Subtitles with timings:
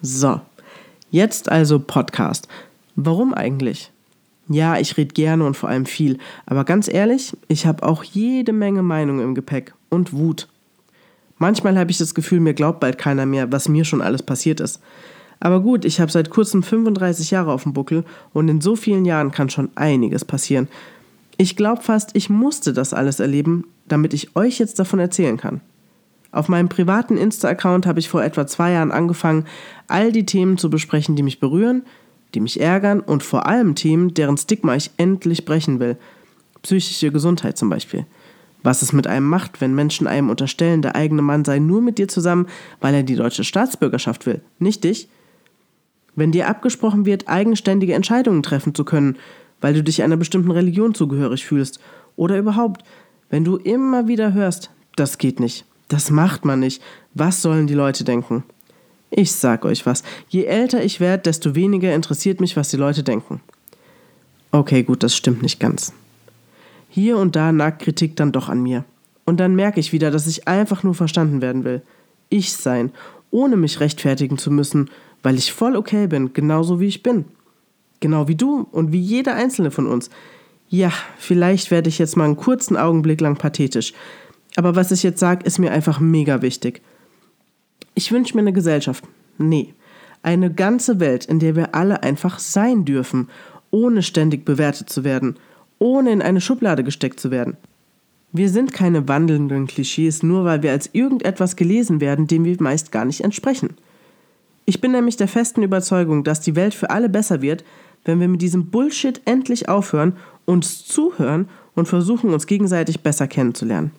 [0.00, 0.40] So,
[1.10, 2.46] jetzt also Podcast.
[2.94, 3.90] Warum eigentlich?
[4.48, 8.52] Ja, ich rede gerne und vor allem viel, aber ganz ehrlich, ich habe auch jede
[8.52, 10.48] Menge Meinungen im Gepäck und Wut.
[11.38, 14.60] Manchmal habe ich das Gefühl, mir glaubt bald keiner mehr, was mir schon alles passiert
[14.60, 14.80] ist.
[15.40, 19.04] Aber gut, ich habe seit kurzem 35 Jahre auf dem Buckel und in so vielen
[19.04, 20.68] Jahren kann schon einiges passieren.
[21.36, 25.60] Ich glaube fast, ich musste das alles erleben, damit ich euch jetzt davon erzählen kann.
[26.30, 29.46] Auf meinem privaten Insta-Account habe ich vor etwa zwei Jahren angefangen,
[29.86, 31.82] all die Themen zu besprechen, die mich berühren,
[32.34, 35.96] die mich ärgern und vor allem Themen, deren Stigma ich endlich brechen will.
[36.62, 38.04] Psychische Gesundheit zum Beispiel.
[38.62, 41.96] Was es mit einem macht, wenn Menschen einem unterstellen, der eigene Mann sei nur mit
[41.96, 42.46] dir zusammen,
[42.80, 45.08] weil er die deutsche Staatsbürgerschaft will, nicht dich.
[46.16, 49.16] Wenn dir abgesprochen wird, eigenständige Entscheidungen treffen zu können,
[49.60, 51.80] weil du dich einer bestimmten Religion zugehörig fühlst.
[52.16, 52.82] Oder überhaupt,
[53.30, 56.82] wenn du immer wieder hörst, das geht nicht, das macht man nicht,
[57.14, 58.44] was sollen die Leute denken?
[59.10, 63.02] Ich sag euch was, je älter ich werde, desto weniger interessiert mich, was die Leute
[63.02, 63.40] denken.
[64.50, 65.92] Okay, gut, das stimmt nicht ganz.
[66.88, 68.84] Hier und da nagt Kritik dann doch an mir.
[69.24, 71.82] Und dann merke ich wieder, dass ich einfach nur verstanden werden will.
[72.30, 72.92] Ich sein,
[73.30, 74.90] ohne mich rechtfertigen zu müssen,
[75.22, 77.26] weil ich voll okay bin, genauso wie ich bin.
[78.00, 80.08] Genau wie du und wie jeder einzelne von uns.
[80.68, 83.92] Ja, vielleicht werde ich jetzt mal einen kurzen Augenblick lang pathetisch.
[84.58, 86.82] Aber was ich jetzt sage, ist mir einfach mega wichtig.
[87.94, 89.04] Ich wünsche mir eine Gesellschaft.
[89.38, 89.72] Nee.
[90.24, 93.28] Eine ganze Welt, in der wir alle einfach sein dürfen,
[93.70, 95.36] ohne ständig bewertet zu werden,
[95.78, 97.56] ohne in eine Schublade gesteckt zu werden.
[98.32, 102.90] Wir sind keine wandelnden Klischees, nur weil wir als irgendetwas gelesen werden, dem wir meist
[102.90, 103.74] gar nicht entsprechen.
[104.64, 107.62] Ich bin nämlich der festen Überzeugung, dass die Welt für alle besser wird,
[108.04, 110.14] wenn wir mit diesem Bullshit endlich aufhören,
[110.46, 113.92] uns zuhören und versuchen, uns gegenseitig besser kennenzulernen.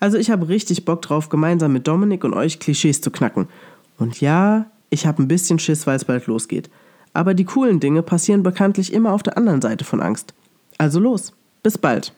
[0.00, 3.48] Also ich habe richtig Bock drauf, gemeinsam mit Dominik und euch Klischees zu knacken.
[3.98, 6.70] Und ja, ich habe ein bisschen Schiss, weil es bald losgeht.
[7.12, 10.32] Aber die coolen Dinge passieren bekanntlich immer auf der anderen Seite von Angst.
[10.78, 12.12] Also los, bis bald.